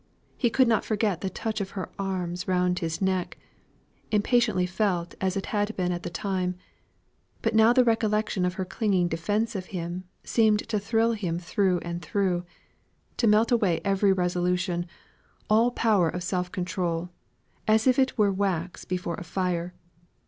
He 0.35 0.49
could 0.49 0.67
not 0.67 0.83
forget 0.83 1.21
the 1.21 1.29
touch 1.29 1.61
of 1.61 1.69
her 1.77 1.91
arms 1.99 2.47
around 2.47 2.79
his 2.79 3.03
neck, 3.03 3.37
impatiently 4.09 4.65
felt 4.65 5.13
as 5.21 5.37
it 5.37 5.45
had 5.53 5.75
been 5.77 5.91
at 5.91 6.01
the 6.01 6.09
time; 6.09 6.55
but 7.43 7.53
now 7.53 7.71
the 7.71 7.83
recollection 7.83 8.43
of 8.43 8.55
her 8.55 8.65
clinging 8.65 9.09
defence 9.09 9.55
of 9.55 9.67
him, 9.67 10.05
seemed 10.23 10.67
to 10.69 10.79
thrill 10.79 11.11
him 11.11 11.37
through 11.37 11.81
and 11.81 12.01
through, 12.01 12.45
to 13.17 13.27
melt 13.27 13.51
away 13.51 13.79
every 13.85 14.11
resolution, 14.11 14.87
all 15.51 15.69
power 15.69 16.09
of 16.09 16.23
self 16.23 16.51
control, 16.51 17.11
as 17.67 17.85
if 17.85 17.99
it 17.99 18.17
were 18.17 18.31
wax 18.33 18.83
before 18.85 19.17
a 19.17 19.23
fire. 19.23 19.71